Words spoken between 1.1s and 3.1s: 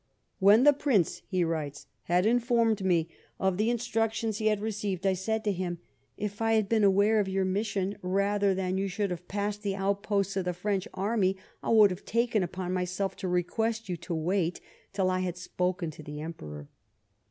he writes," had informed me